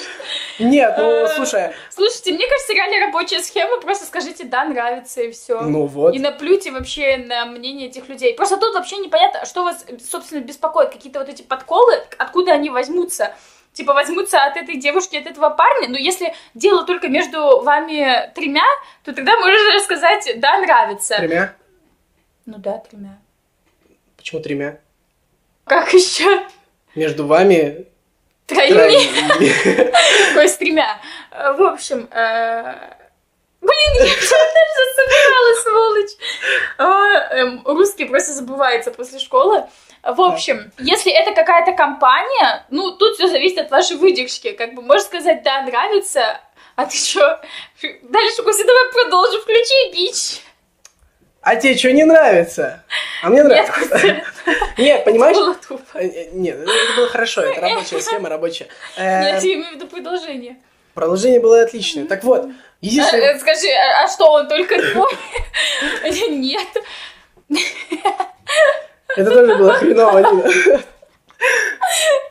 Нет, 0.59 0.93
ну 0.97 1.09
Э, 1.09 1.27
слушай, 1.35 1.71
Слушайте, 1.89 2.33
мне 2.33 2.47
кажется, 2.47 2.73
реально 2.73 3.07
рабочая 3.07 3.41
схема. 3.41 3.79
Просто 3.79 4.05
скажите 4.05 4.43
«да, 4.45 4.65
нравится» 4.65 5.21
и 5.21 5.31
все. 5.31 5.61
ну 5.61 5.85
вот. 5.85 6.15
И 6.15 6.19
наплюйте 6.19 6.71
вообще 6.71 7.17
на 7.17 7.45
мнение 7.45 7.89
этих 7.89 8.09
людей. 8.09 8.33
Просто 8.35 8.57
тут 8.57 8.73
вообще 8.73 8.97
непонятно, 8.97 9.45
что 9.45 9.63
вас, 9.63 9.85
собственно, 10.09 10.41
беспокоит. 10.41 10.89
Какие-то 10.89 11.19
вот 11.19 11.29
эти 11.29 11.41
подколы, 11.43 11.93
откуда 12.17 12.53
они 12.53 12.69
возьмутся. 12.69 13.33
Типа 13.73 13.93
возьмутся 13.93 14.43
от 14.43 14.57
этой 14.57 14.75
девушки, 14.77 15.15
от 15.15 15.25
этого 15.27 15.49
парня. 15.51 15.87
Но 15.89 15.97
если 15.97 16.33
дело 16.53 16.85
только 16.85 17.07
между 17.07 17.61
вами 17.61 18.31
тремя, 18.35 18.65
то 19.03 19.13
тогда 19.13 19.37
можно 19.37 19.79
сказать 19.79 20.29
«да, 20.37 20.57
нравится». 20.59 21.17
Тремя? 21.17 21.55
Ну 22.45 22.57
да, 22.57 22.79
тремя. 22.79 23.19
Почему 24.17 24.41
тремя? 24.41 24.79
Как 25.65 25.93
еще? 25.93 26.47
Между 26.95 27.25
вами 27.27 27.85
Троими? 28.49 29.51
Какой 30.29 30.49
с 30.49 30.57
тремя? 30.57 30.99
Э, 31.31 31.53
В 31.53 31.61
общем, 31.61 32.07
э, 32.11 32.73
блин, 33.61 33.93
я 33.99 34.05
даже 34.05 34.15
засыпала, 34.75 35.61
сволочь. 35.61 36.11
А, 36.79 37.35
эм, 37.35 37.61
Русский 37.65 38.05
просто 38.05 38.33
забывается 38.33 38.91
после 38.91 39.19
школы. 39.19 39.65
В 40.03 40.21
общем, 40.21 40.71
если 40.77 41.11
это 41.11 41.33
какая-то 41.33 41.73
компания, 41.73 42.65
ну, 42.69 42.91
тут 42.91 43.15
все 43.15 43.27
зависит 43.27 43.57
от 43.59 43.71
вашей 43.71 43.97
выдержки. 43.97 44.51
Как 44.53 44.73
бы, 44.73 44.81
можешь 44.81 45.05
сказать, 45.05 45.43
да, 45.43 45.61
нравится, 45.63 46.39
а 46.75 46.85
ты 46.85 46.95
что? 46.95 47.41
Дальше, 48.03 48.43
Костя, 48.43 48.65
давай 48.65 48.91
продолжим, 48.93 49.41
включи 49.41 49.91
бич. 49.91 50.41
А 51.41 51.55
тебе 51.55 51.77
что 51.77 51.91
не 51.91 52.03
нравится? 52.03 52.83
А 53.23 53.29
мне 53.29 53.43
нравится. 53.43 54.23
Нет, 54.77 55.03
понимаешь? 55.05 55.35
было 55.35 55.55
тупо. 55.55 55.97
Э, 55.97 56.05
э, 56.07 56.29
Нет, 56.31 56.57
это 56.59 56.95
было 56.97 57.07
хорошо, 57.07 57.41
это 57.41 57.61
рабочая 57.61 58.01
схема, 58.01 58.29
рабочая. 58.29 58.67
Нет, 58.97 59.43
я 59.43 59.53
имею 59.53 59.69
в 59.69 59.71
виду 59.75 59.87
продолжение. 59.87 60.57
Продолжение 60.93 61.39
было 61.39 61.61
отличное. 61.61 62.05
Так 62.05 62.23
вот, 62.23 62.45
А, 62.45 62.51
единственное... 62.81 63.35
э, 63.35 63.39
Скажи, 63.39 63.67
а 63.69 64.03
а 64.03 64.07
что, 64.07 64.31
он 64.31 64.47
только 64.47 64.75
твой? 64.91 65.11
Нет. 66.29 66.67
Это 69.15 69.31
тоже 69.31 69.57
было 69.57 69.73
хреново, 69.73 70.19
Нина. 70.19 70.43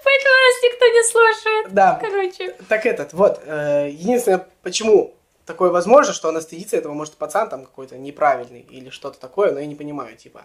Поэтому 0.05 0.35
нас 0.35 0.63
никто 0.63 0.87
не 0.87 1.05
слушает. 1.05 1.75
Да, 1.75 1.99
Короче. 2.01 2.55
так 2.69 2.87
этот, 2.87 3.13
вот, 3.13 3.41
э, 3.45 3.89
единственное, 3.91 4.47
почему 4.63 5.15
такое 5.47 5.71
возможно, 5.71 6.13
что 6.13 6.29
она 6.29 6.41
стыдится 6.41 6.77
этого, 6.77 6.93
может, 6.93 7.15
пацан 7.15 7.49
там 7.49 7.65
какой-то 7.65 7.97
неправильный 7.97 8.61
или 8.71 8.91
что-то 8.91 9.19
такое, 9.19 9.53
но 9.53 9.61
я 9.61 9.67
не 9.67 9.75
понимаю, 9.75 10.17
типа, 10.17 10.43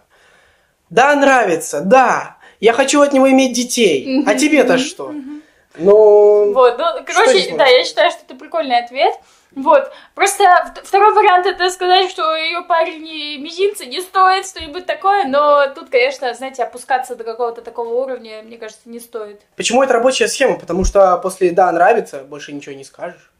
да, 0.90 1.14
нравится, 1.14 1.82
да, 1.82 2.38
я 2.60 2.72
хочу 2.72 3.00
от 3.00 3.12
него 3.12 3.30
иметь 3.30 3.54
детей, 3.54 4.24
а 4.26 4.34
тебе-то 4.34 4.78
что? 4.78 5.14
Мгм. 5.76 5.86
Ну, 5.86 6.52
Вот, 6.52 6.78
ну, 6.78 6.84
короче, 7.06 7.54
да, 7.56 7.66
я 7.66 7.84
считаю, 7.84 8.10
что 8.10 8.20
это 8.26 8.34
прикольный 8.34 8.78
ответ. 8.78 9.14
Вот, 9.54 9.92
просто 10.16 10.44
второй 10.82 11.14
вариант 11.14 11.46
это 11.46 11.70
сказать, 11.70 12.10
что 12.10 12.34
ее 12.34 12.62
парень 12.62 13.02
не 13.02 13.38
мизинца 13.38 13.86
не 13.86 14.00
стоит, 14.00 14.46
что-нибудь 14.46 14.84
такое, 14.84 15.26
но 15.26 15.68
тут, 15.72 15.90
конечно, 15.90 16.32
знаете, 16.34 16.64
опускаться 16.64 17.14
до 17.14 17.22
какого-то 17.22 17.62
такого 17.62 17.94
уровня, 17.94 18.42
мне 18.42 18.58
кажется, 18.58 18.88
не 18.88 18.98
стоит. 18.98 19.42
почему 19.54 19.84
это 19.84 19.92
рабочая 19.92 20.26
схема? 20.26 20.58
Потому 20.58 20.84
что 20.84 21.16
после 21.18 21.52
«да, 21.52 21.70
нравится» 21.70 22.24
больше 22.24 22.52
ничего 22.52 22.74
не 22.74 22.82
скажешь. 22.82 23.30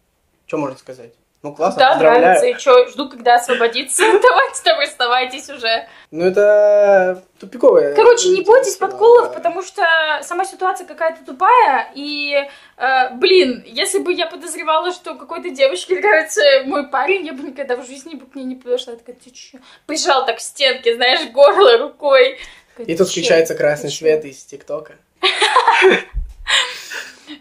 Что 0.47 0.59
можно 0.59 0.79
сказать? 0.79 1.12
Ну, 1.45 1.55
классно, 1.55 1.79
Да, 1.79 1.91
поздравляю. 1.91 2.23
нравится. 2.23 2.47
И 2.47 2.55
что, 2.59 2.87
жду, 2.89 3.09
когда 3.11 3.35
освободится. 3.35 4.03
Давайте 4.23 4.63
там 4.65 4.81
расставайтесь 4.81 5.51
уже. 5.51 5.87
Ну, 6.11 6.25
это 6.25 7.23
тупиковая. 7.39 7.95
Короче, 7.95 8.31
не 8.31 8.41
бойтесь 8.41 8.77
подколов, 8.77 9.29
да. 9.29 9.35
потому 9.35 9.63
что 9.63 9.83
сама 10.23 10.47
ситуация 10.47 10.87
какая-то 10.87 11.23
тупая. 11.27 11.91
И, 11.95 12.35
э, 12.79 13.11
блин, 13.17 13.63
если 13.67 13.99
бы 13.99 14.15
я 14.15 14.27
подозревала, 14.27 14.91
что 14.91 15.17
какой-то 15.17 15.51
девочке 15.51 16.01
нравится 16.01 16.41
мой 16.65 16.89
парень, 16.89 17.27
я 17.27 17.35
бы 17.35 17.43
никогда 17.43 17.77
в 17.77 17.87
жизни 17.87 18.15
бы 18.15 18.25
к 18.25 18.35
ней 18.35 18.45
не 18.45 18.55
подошла. 18.55 18.95
Я 18.95 18.99
такая, 18.99 19.15
ты 19.23 19.31
чё? 19.31 19.59
Прижал 19.85 20.25
так 20.25 20.39
к 20.39 20.41
стенке, 20.41 20.95
знаешь, 20.95 21.31
горло 21.31 21.77
рукой. 21.77 22.39
Такая, 22.75 22.87
И 22.87 22.97
тут 22.97 23.07
«Ты 23.09 23.13
чё? 23.13 23.21
включается 23.21 23.55
красный 23.55 23.91
Ты 23.91 23.95
чё?» 23.97 23.99
свет 23.99 24.25
из 24.25 24.43
ТикТока. 24.45 24.95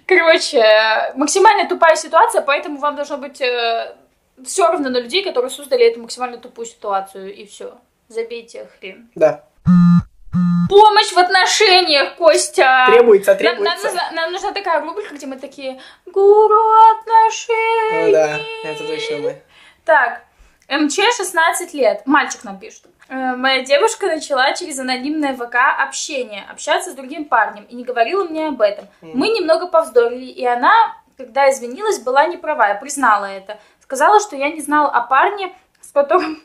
Короче, 0.07 0.57
э, 0.59 1.13
максимально 1.15 1.67
тупая 1.67 1.95
ситуация, 1.95 2.41
поэтому 2.41 2.77
вам 2.79 2.95
должно 2.95 3.17
быть 3.17 3.41
все 4.45 4.67
равно 4.67 4.89
на 4.89 4.97
людей, 4.99 5.23
которые 5.23 5.49
создали 5.51 5.85
эту 5.85 6.01
максимально 6.01 6.37
тупую 6.37 6.65
ситуацию, 6.65 7.33
и 7.33 7.45
все. 7.45 7.75
Забейте 8.07 8.67
хрен. 8.79 9.09
Да. 9.15 9.43
Помощь 10.69 11.11
в 11.11 11.17
отношениях, 11.19 12.15
Костя! 12.15 12.85
Требуется, 12.87 13.35
Нам, 13.35 13.43
нам 13.43 13.55
требуется. 13.55 13.87
нужна, 13.87 14.11
нам 14.11 14.31
нужна 14.31 14.51
такая 14.51 14.81
рубрика, 14.81 15.13
где 15.13 15.25
мы 15.27 15.37
такие 15.37 15.79
Гуру 16.05 16.61
отношений. 16.99 18.05
Ну 18.05 18.11
да, 18.11 18.39
это 18.63 18.87
точно 18.87 19.17
мы. 19.17 19.41
Так, 19.85 20.23
МЧ 20.77 20.95
16 21.17 21.73
лет. 21.73 22.01
Мальчик 22.05 22.43
нам 22.43 22.59
пишет. 22.59 22.83
Э, 23.09 23.35
Моя 23.35 23.63
девушка 23.63 24.07
начала 24.07 24.53
через 24.53 24.79
анонимное 24.79 25.35
ВК 25.35 25.55
общение, 25.79 26.43
общаться 26.49 26.91
с 26.91 26.95
другим 26.95 27.25
парнем, 27.25 27.65
и 27.65 27.75
не 27.75 27.83
говорила 27.83 28.23
мне 28.23 28.47
об 28.47 28.61
этом. 28.61 28.87
Мы 29.01 29.29
немного 29.29 29.67
повздорили, 29.67 30.25
и 30.25 30.45
она, 30.45 30.71
когда 31.17 31.49
извинилась, 31.51 31.99
была 31.99 32.25
не 32.25 32.37
права, 32.37 32.69
я 32.69 32.75
признала 32.75 33.25
это. 33.25 33.59
Сказала, 33.81 34.19
что 34.19 34.35
я 34.35 34.49
не 34.49 34.61
знала 34.61 34.89
о 34.89 35.01
парне, 35.01 35.53
с 35.81 35.91
которым 35.91 36.41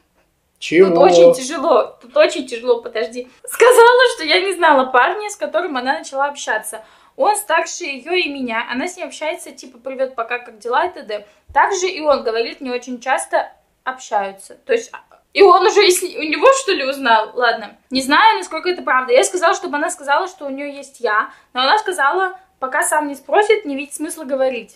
Чего? 0.59 0.89
Тут 0.91 0.99
очень 0.99 1.35
тяжело, 1.35 1.99
тут 2.03 2.17
очень 2.17 2.47
тяжело, 2.47 2.83
подожди. 2.83 3.29
Сказала, 3.47 4.03
что 4.15 4.25
я 4.25 4.41
не 4.41 4.53
знала 4.55 4.87
парня, 4.87 5.31
с 5.31 5.37
которым 5.37 5.77
она 5.77 5.99
начала 5.99 6.27
общаться. 6.27 6.85
Он 7.17 7.37
старше 7.37 7.85
ее 7.85 8.21
и 8.21 8.33
меня, 8.33 8.65
она 8.71 8.87
с 8.87 8.97
ним 8.97 9.09
общается, 9.09 9.51
типа, 9.51 9.79
привет, 9.79 10.15
пока, 10.15 10.39
как 10.39 10.59
дела 10.59 10.87
и 10.87 10.93
т.д. 10.93 11.27
Также 11.53 11.89
и 11.89 12.01
он 12.01 12.23
говорит, 12.23 12.61
не 12.61 12.71
очень 12.71 13.01
часто 13.01 13.51
общаются. 13.91 14.55
То 14.67 14.73
есть, 14.73 14.91
и 15.33 15.43
он 15.43 15.67
уже 15.67 15.87
и 15.87 15.91
с- 15.91 16.03
у 16.03 16.23
него, 16.23 16.49
что 16.63 16.73
ли, 16.73 16.85
узнал? 16.85 17.33
Ладно. 17.35 17.77
Не 17.91 18.03
знаю, 18.03 18.39
насколько 18.39 18.69
это 18.69 18.83
правда. 18.83 19.13
Я 19.13 19.25
сказала, 19.25 19.55
чтобы 19.55 19.77
она 19.77 19.91
сказала, 19.91 20.27
что 20.29 20.47
у 20.47 20.51
нее 20.51 20.75
есть 20.75 21.01
я, 21.01 21.31
но 21.53 21.63
она 21.63 21.79
сказала, 21.79 22.39
пока 22.59 22.83
сам 22.83 23.09
не 23.09 23.15
спросит, 23.15 23.65
не 23.65 23.77
видит 23.77 23.95
смысла 23.95 24.25
говорить. 24.25 24.75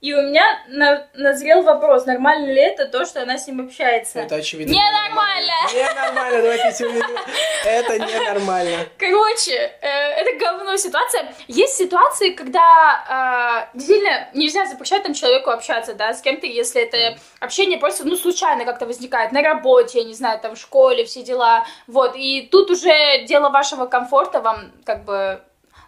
И 0.00 0.14
у 0.14 0.22
меня 0.22 0.44
на- 0.68 1.08
назрел 1.14 1.62
вопрос, 1.62 2.06
нормально 2.06 2.46
ли 2.46 2.60
это 2.60 2.86
то, 2.86 3.04
что 3.04 3.20
она 3.22 3.36
с 3.36 3.48
ним 3.48 3.66
общается. 3.66 4.20
Это 4.20 4.36
очевидно. 4.36 4.72
Ненормально! 4.72 5.52
Ненормально, 5.74 6.42
давайте. 6.42 6.84
Это 7.64 7.98
ненормально. 7.98 8.86
Короче, 8.96 9.52
э, 9.80 9.88
это 9.88 10.38
говно 10.38 10.76
ситуация. 10.76 11.32
Есть 11.48 11.76
ситуации, 11.76 12.30
когда 12.30 13.66
э, 13.72 13.76
действительно 13.76 14.28
нельзя 14.34 14.66
запрещать 14.66 15.02
там 15.02 15.14
человеку 15.14 15.50
общаться, 15.50 15.94
да, 15.94 16.14
с 16.14 16.22
кем-то, 16.22 16.46
если 16.46 16.82
это 16.82 17.18
общение 17.40 17.78
просто, 17.78 18.06
ну, 18.06 18.16
случайно 18.16 18.64
как-то 18.64 18.86
возникает, 18.86 19.32
на 19.32 19.42
работе, 19.42 19.98
я 19.98 20.04
не 20.04 20.14
знаю, 20.14 20.38
там, 20.40 20.54
в 20.54 20.58
школе, 20.58 21.04
все 21.04 21.22
дела, 21.22 21.66
вот, 21.88 22.14
и 22.14 22.42
тут 22.50 22.70
уже 22.70 23.24
дело 23.24 23.48
вашего 23.50 23.86
комфорта, 23.86 24.40
вам, 24.40 24.72
как 24.84 25.04
бы, 25.04 25.40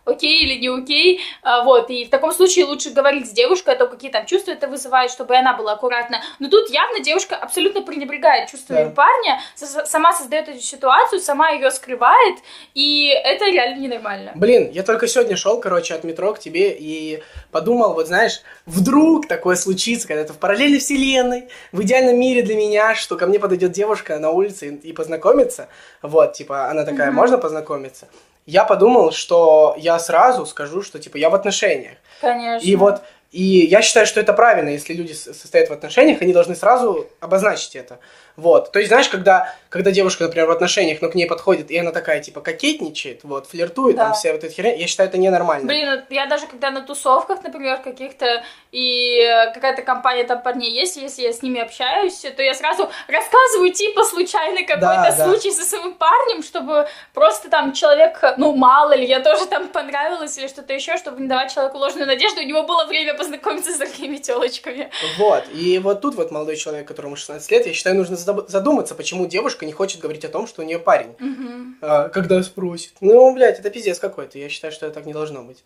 окей 0.05 0.43
или 0.45 0.61
не 0.61 0.69
окей, 0.69 1.21
а, 1.43 1.63
вот, 1.65 1.91
и 1.91 2.05
в 2.05 2.11
таком 2.11 2.33
случае 2.33 2.65
лучше 2.65 2.91
говорить 2.91 3.29
с 3.29 3.31
девушкой 3.31 3.75
о 3.75 3.79
том, 3.79 3.89
какие 3.91 4.11
там 4.11 4.27
чувства 4.27 4.53
это 4.53 4.69
вызывает, 4.69 5.11
чтобы 5.11 5.37
она 5.37 5.55
была 5.55 5.73
аккуратна. 5.73 6.23
Но 6.39 6.49
тут 6.49 6.71
явно 6.71 7.01
девушка 7.01 7.37
абсолютно 7.37 7.83
пренебрегает 7.83 8.51
чувствами 8.51 8.85
Да. 8.85 8.91
парня, 8.91 9.41
сама 9.87 10.13
создает 10.13 10.49
эту 10.49 10.61
ситуацию, 10.61 11.21
сама 11.21 11.51
ее 11.51 11.71
скрывает, 11.71 12.37
и 12.75 13.09
это 13.09 13.47
реально 13.47 13.81
ненормально. 13.81 14.33
Блин, 14.35 14.71
я 14.73 14.83
только 14.83 15.07
сегодня 15.07 15.37
шел, 15.37 15.61
короче, 15.61 15.95
от 15.95 16.05
метро 16.05 16.33
к 16.35 16.39
тебе 16.39 16.77
и 16.79 17.23
подумал, 17.51 17.95
вот 17.95 18.07
знаешь, 18.07 18.41
вдруг 18.67 19.29
такое 19.29 19.57
случится, 19.57 20.09
когда 20.09 20.23
это 20.23 20.33
в 20.33 20.39
параллельной 20.39 20.79
вселенной, 20.79 21.49
в 21.73 21.83
идеальном 21.83 22.19
мире 22.19 22.43
для 22.43 22.57
меня, 22.57 22.95
что 22.95 23.17
ко 23.17 23.27
мне 23.27 23.39
подойдет 23.39 23.73
девушка 23.73 24.19
на 24.19 24.31
улице 24.31 24.69
и, 24.69 24.89
и 24.89 24.93
познакомится, 24.93 25.69
вот, 26.03 26.33
типа, 26.33 26.69
она 26.71 26.85
такая, 26.85 27.09
Мгм. 27.09 27.17
можно 27.17 27.39
познакомиться? 27.39 28.09
Я 28.51 28.65
подумал, 28.65 29.13
что 29.13 29.77
я 29.79 29.97
сразу 30.01 30.45
скажу, 30.45 30.83
что, 30.83 30.99
типа, 30.99 31.17
я 31.19 31.31
в 31.31 31.37
отношениях. 31.37 31.99
Конечно. 32.21 32.67
И 32.67 32.75
вот, 32.75 33.03
и 33.31 33.45
я 33.45 33.81
считаю, 33.81 34.07
что 34.07 34.19
это 34.19 34.33
правильно, 34.33 34.71
если 34.71 34.93
люди 34.93 35.13
состоят 35.13 35.71
в 35.71 35.73
отношениях, 35.73 36.21
они 36.21 36.33
должны 36.33 36.57
сразу 36.57 37.07
обозначить 37.21 37.77
это. 37.77 38.01
Вот. 38.41 38.73
То 38.73 38.79
есть, 38.79 38.89
знаешь, 38.89 39.09
когда, 39.09 39.55
когда 39.69 39.91
девушка, 39.91 40.25
например, 40.25 40.47
в 40.49 40.51
отношениях, 40.51 41.03
но 41.03 41.09
к 41.11 41.15
ней 41.15 41.27
подходит, 41.27 41.71
и 41.71 41.77
она 41.79 41.93
такая, 41.93 42.21
типа, 42.21 42.41
кокетничает, 42.41 43.21
вот, 43.23 43.47
флиртует, 43.47 43.97
Да. 43.97 44.05
там 44.07 44.15
вся 44.15 44.33
вот 44.33 44.43
эта 44.43 44.53
херня, 44.53 44.75
я 44.75 44.87
считаю, 44.87 45.09
это 45.09 45.19
ненормально. 45.19 45.67
Блин, 45.67 46.03
я 46.11 46.27
даже 46.27 46.47
когда 46.47 46.71
на 46.71 46.81
тусовках, 46.81 47.43
например, 47.43 47.79
каких-то, 47.83 48.43
и 48.73 49.21
какая-то 49.55 49.83
компания 49.83 50.25
там 50.25 50.43
парней 50.43 50.71
есть, 50.73 50.97
если 50.97 51.23
я 51.23 51.33
с 51.33 51.43
ними 51.43 51.61
общаюсь, 51.61 52.21
то 52.37 52.43
я 52.43 52.55
сразу 52.55 52.89
рассказываю, 53.09 53.73
типа, 53.73 54.05
случайный 54.05 54.63
какой-то 54.65 54.81
Да, 54.81 55.15
да. 55.17 55.25
случай 55.29 55.51
со 55.51 55.65
своим 55.65 55.95
парнем, 55.95 56.43
чтобы 56.43 56.87
просто 57.13 57.51
там 57.51 57.73
человек, 57.73 58.23
ну, 58.39 58.53
мало 58.57 58.95
ли, 58.95 59.05
я 59.07 59.21
тоже 59.21 59.47
там 59.47 59.69
понравилась 59.69 60.39
или 60.39 60.49
что-то 60.49 60.73
еще, 60.73 60.97
чтобы 60.97 61.21
не 61.21 61.29
давать 61.29 61.53
человеку 61.53 61.79
ложную 61.79 62.07
надежду, 62.07 62.41
у 62.41 62.45
него 62.45 62.63
было 62.63 62.85
время 62.87 63.15
познакомиться 63.15 63.73
с 63.73 63.79
другими 63.79 64.17
телочками. 64.17 64.91
Вот. 65.19 65.45
И 65.53 65.79
вот 65.79 66.01
тут 66.01 66.15
вот 66.15 66.31
молодой 66.31 66.57
человек, 66.57 66.87
которому 66.89 67.17
16 67.17 67.51
лет, 67.51 67.67
я 67.67 67.73
считаю, 67.75 67.97
нужно 67.97 68.17
задуматься, 68.49 68.95
почему 68.95 69.27
девушка 69.27 69.67
не 69.67 69.73
хочет 69.73 70.01
говорить 70.01 70.25
о 70.25 70.29
том, 70.29 70.47
что 70.47 70.63
у 70.63 70.65
нее 70.65 70.79
парень. 70.79 71.15
Мгм. 71.19 71.79
А, 71.81 72.09
когда 72.09 72.43
спросит. 72.43 72.93
Ну, 73.01 73.35
блядь, 73.35 73.59
это 73.59 73.71
пиздец 73.71 73.99
какой-то. 73.99 74.39
Я 74.39 74.49
считаю, 74.49 74.73
что 74.73 74.87
это 74.87 74.97
так 74.97 75.07
не 75.07 75.13
должно 75.13 75.43
быть. 75.43 75.65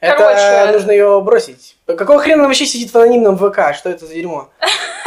Короче. 0.00 0.40
Это 0.40 0.72
нужно 0.72 0.92
ее 0.92 1.20
бросить. 1.20 1.76
Какого 1.86 2.20
хрена 2.20 2.40
она 2.40 2.48
вообще 2.48 2.66
сидит 2.66 2.92
в 2.92 2.96
анонимном 2.96 3.36
ВК? 3.36 3.74
Что 3.74 3.90
это 3.90 4.06
за 4.06 4.14
дерьмо? 4.14 4.50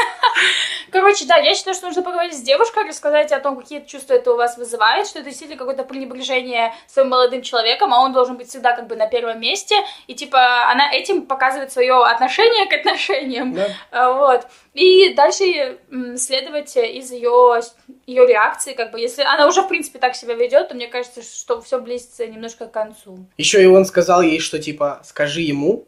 Короче, 0.91 1.25
да, 1.25 1.38
я 1.38 1.55
считаю, 1.55 1.75
что 1.75 1.88
нужно 1.88 2.03
поговорить 2.03 2.36
с 2.36 2.41
девушкой, 2.41 2.88
рассказать 2.88 3.31
о 3.31 3.39
том, 3.39 3.57
какие 3.57 3.83
чувства 3.86 4.13
это 4.13 4.33
у 4.33 4.36
вас 4.36 4.57
вызывает, 4.57 5.07
что 5.07 5.19
это 5.19 5.29
действительно 5.29 5.57
какое-то 5.57 5.83
пренебрежение 5.83 6.74
своим 6.88 7.10
молодым 7.10 7.41
человеком, 7.41 7.93
а 7.93 8.01
он 8.01 8.13
должен 8.13 8.38
быть 8.38 8.50
всегда 8.50 8.75
как 8.75 8.88
бы 8.88 8.95
на 8.95 9.07
первом 9.07 9.39
месте, 9.39 9.75
и 10.07 10.13
типа 10.13 10.69
она 10.69 10.91
этим 10.91 11.25
показывает 11.25 11.71
свое 11.71 11.93
отношение 12.03 12.67
к 12.67 12.74
отношениям, 12.74 13.53
Да? 13.53 13.67
А, 13.91 14.13
вот. 14.13 14.48
И 14.74 15.13
дальше 15.13 15.79
следовать 16.17 16.75
из 16.75 17.12
ее, 17.12 17.62
ее 18.05 18.27
реакции, 18.27 18.74
как 18.74 18.91
бы, 18.91 19.00
если 19.00 19.24
она 19.24 19.48
уже, 19.48 19.62
в 19.62 19.67
принципе, 19.67 20.00
так 20.00 20.15
себя 20.15 20.33
ведет, 20.33 20.69
то 20.69 20.75
мне 20.75 20.88
кажется, 20.88 21.21
что 21.21 21.62
все 21.62 21.79
близится 21.79 22.27
немножко 22.27 22.67
к 22.67 22.71
концу. 22.71 23.25
Еще 23.38 23.63
и 23.63 23.65
он 23.65 23.86
сказал 23.86 24.21
ей, 24.21 24.39
что 24.39 24.60
типа, 24.60 25.01
скажи 25.03 25.41
ему. 25.41 25.88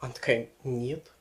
Она 0.00 0.12
такая, 0.12 0.48
нет. 0.64 1.13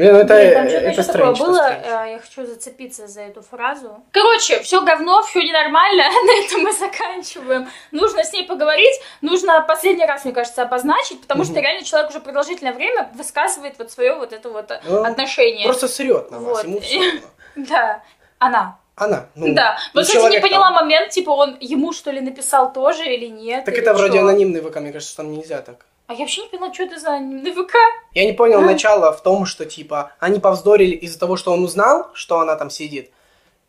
Блин, 0.00 0.14
ну 0.14 0.18
это, 0.20 0.34
Блин, 0.34 0.54
там 0.54 0.68
что-то 0.70 0.86
это 0.86 1.00
еще 1.02 1.12
такое 1.12 1.34
было, 1.34 1.68
э, 1.68 2.10
я 2.12 2.18
хочу 2.18 2.46
зацепиться 2.46 3.06
за 3.06 3.20
эту 3.20 3.42
фразу. 3.42 4.02
Короче, 4.12 4.60
все 4.60 4.82
говно, 4.82 5.22
все 5.24 5.42
ненормально, 5.42 6.04
на 6.24 6.42
этом 6.42 6.62
мы 6.62 6.72
заканчиваем. 6.72 7.68
Нужно 7.90 8.24
с 8.24 8.32
ней 8.32 8.44
поговорить, 8.46 8.98
нужно 9.20 9.60
последний 9.60 10.06
раз, 10.06 10.24
мне 10.24 10.32
кажется, 10.32 10.62
обозначить, 10.62 11.20
потому 11.20 11.44
что 11.44 11.60
реально 11.60 11.84
человек 11.84 12.08
уже 12.08 12.20
продолжительное 12.20 12.72
время 12.72 13.10
высказывает 13.12 13.74
вот 13.76 13.90
свое 13.92 14.14
вот 14.14 14.32
это 14.32 14.48
вот 14.48 14.70
э, 14.70 14.80
Ну, 14.88 15.02
отношение. 15.04 15.66
Просто 15.66 15.86
срет 15.86 16.30
на 16.30 16.38
вас, 16.38 16.48
Вот. 16.48 16.64
ему 16.64 16.80
все. 16.80 17.20
Да, 17.56 18.02
она. 18.38 18.78
Она, 18.96 19.26
ну, 19.34 19.54
да. 19.54 19.76
Вот, 19.92 20.06
кстати, 20.06 20.32
не 20.32 20.40
поняла 20.40 20.68
там. 20.68 20.76
момент, 20.76 21.10
типа, 21.10 21.28
он 21.28 21.58
ему 21.60 21.92
что 21.92 22.10
ли 22.10 22.22
написал 22.22 22.72
тоже 22.72 23.04
или 23.04 23.26
нет? 23.26 23.66
Так 23.66 23.74
или 23.74 23.82
это 23.82 23.92
вроде 23.92 24.18
что? 24.18 24.28
анонимный 24.28 24.62
ВК, 24.62 24.76
мне 24.76 24.92
кажется, 24.92 25.14
там 25.16 25.30
нельзя 25.30 25.60
так. 25.60 25.84
А 26.10 26.12
я 26.12 26.18
вообще 26.22 26.42
не 26.42 26.48
поняла, 26.48 26.74
что 26.74 26.82
это 26.82 26.98
за 26.98 27.10
анонимный 27.10 27.52
ВК. 27.52 27.72
Я 28.14 28.24
не 28.24 28.32
понял 28.32 28.60
начало 28.62 29.12
в 29.12 29.22
том, 29.22 29.46
что 29.46 29.64
типа 29.64 30.10
они 30.18 30.40
повздорили 30.40 30.96
из-за 30.96 31.20
того, 31.20 31.36
что 31.36 31.52
он 31.52 31.62
узнал, 31.62 32.10
что 32.14 32.40
она 32.40 32.56
там 32.56 32.68
сидит. 32.68 33.12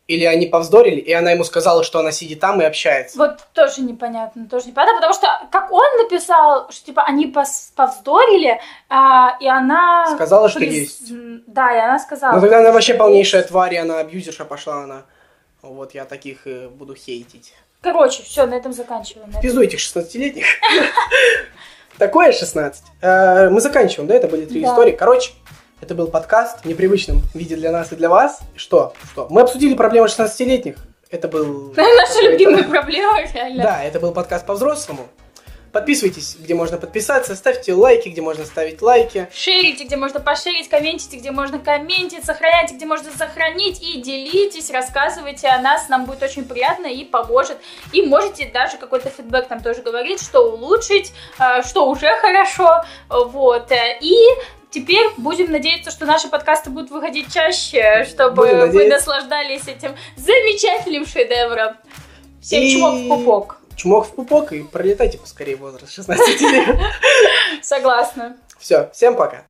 Или 0.08 0.24
они 0.24 0.46
повздорили, 0.46 0.98
и 0.98 1.12
она 1.12 1.30
ему 1.30 1.44
сказала, 1.44 1.84
что 1.84 2.00
она 2.00 2.10
сидит 2.10 2.40
там 2.40 2.60
и 2.60 2.64
общается. 2.64 3.16
Вот 3.16 3.38
тоже 3.52 3.82
непонятно, 3.82 4.48
тоже 4.48 4.66
непонятно, 4.66 4.96
потому 4.96 5.14
что 5.14 5.28
как 5.52 5.70
он 5.70 5.86
написал, 5.98 6.68
что 6.72 6.86
типа 6.86 7.04
они 7.04 7.28
повздорили, 7.28 8.60
а, 8.88 9.36
и 9.38 9.46
она... 9.46 10.08
Сказала, 10.12 10.48
что 10.48 10.58
приз- 10.58 10.72
есть. 10.72 11.46
Да, 11.46 11.72
и 11.72 11.78
она 11.78 12.00
сказала. 12.00 12.34
Ну 12.34 12.40
тогда 12.40 12.58
она 12.58 12.72
вообще 12.72 12.94
полнейшая 12.94 13.42
есть. 13.42 13.50
тварь, 13.50 13.74
и 13.74 13.76
она 13.76 14.00
абьюзерша 14.00 14.44
пошла, 14.44 14.82
она. 14.82 15.02
Вот 15.62 15.94
я 15.94 16.06
таких 16.06 16.48
э, 16.48 16.68
буду 16.68 16.96
хейтить. 16.96 17.54
Короче, 17.82 18.24
все, 18.24 18.46
на 18.46 18.54
этом 18.54 18.72
заканчиваем. 18.72 19.28
на 19.28 19.30
этом. 19.30 19.42
Пизду 19.42 19.62
этих 19.62 19.78
16-летних. 19.78 20.46
Такое 21.98 22.32
16. 22.32 22.82
Э, 23.00 23.48
Мы 23.50 23.60
заканчиваем, 23.60 24.08
да? 24.08 24.14
Это 24.14 24.28
были 24.28 24.44
три 24.46 24.62
Да. 24.62 24.68
истории. 24.70 24.92
Короче, 24.92 25.32
это 25.80 25.94
был 25.94 26.06
подкаст 26.08 26.60
в 26.62 26.64
непривычном 26.64 27.22
виде 27.34 27.56
для 27.56 27.70
нас 27.72 27.92
и 27.92 27.96
для 27.96 28.08
вас. 28.08 28.40
Что? 28.56 28.94
Что? 29.12 29.26
Мы 29.30 29.40
обсудили 29.42 29.74
проблемы 29.74 30.06
16-летних. 30.08 30.76
Это 31.10 31.28
был... 31.28 31.72
Наша 31.76 32.22
любимая 32.22 32.64
проблема, 32.64 33.20
реально. 33.32 33.62
Да, 33.62 33.82
это 33.84 34.00
был 34.00 34.12
подкаст 34.12 34.46
по-взрослому. 34.46 35.06
Подписывайтесь, 35.72 36.36
где 36.38 36.54
можно 36.54 36.76
подписаться, 36.76 37.34
ставьте 37.34 37.72
лайки, 37.72 38.10
где 38.10 38.20
можно 38.20 38.44
ставить 38.44 38.82
лайки. 38.82 39.26
Шерите, 39.32 39.84
где 39.84 39.96
можно 39.96 40.20
пошерить, 40.20 40.68
комментите, 40.68 41.16
где 41.16 41.30
можно 41.30 41.58
комментить, 41.58 42.26
сохраняйте, 42.26 42.74
где 42.74 42.84
можно 42.84 43.10
сохранить 43.10 43.82
и 43.82 44.02
делитесь, 44.02 44.70
рассказывайте 44.70 45.48
о 45.48 45.58
нас, 45.62 45.88
нам 45.88 46.04
будет 46.04 46.22
очень 46.22 46.44
приятно 46.44 46.86
и 46.86 47.04
поможет. 47.04 47.56
И 47.92 48.02
можете 48.02 48.50
даже 48.52 48.76
какой-то 48.76 49.08
фидбэк 49.08 49.48
там 49.48 49.62
тоже 49.62 49.80
говорить, 49.80 50.20
что 50.20 50.40
улучшить, 50.40 51.12
э, 51.38 51.62
что 51.62 51.88
уже 51.88 52.08
хорошо, 52.20 52.84
вот. 53.08 53.72
И 54.02 54.14
Теперь 54.72 55.06
будем 55.18 55.52
надеяться, 55.52 55.90
что 55.90 56.06
наши 56.06 56.28
подкасты 56.28 56.70
будут 56.70 56.90
выходить 56.90 57.30
чаще, 57.30 58.06
чтобы 58.08 58.68
вы 58.72 58.88
наслаждались 58.88 59.68
этим 59.68 59.94
замечательным 60.16 61.04
шедевром. 61.04 61.76
Всем 62.40 62.62
и... 62.62 62.72
чмок 62.72 62.94
в 62.94 63.08
пупок. 63.08 63.61
Чмок 63.82 64.06
в 64.06 64.14
пупок 64.14 64.52
и 64.52 64.62
пролетайте 64.62 65.18
поскорее 65.18 65.56
возраст 65.56 65.92
16 65.92 66.40
лет. 66.42 66.78
Согласна. 67.62 68.36
Все, 68.56 68.88
всем 68.92 69.16
пока. 69.16 69.40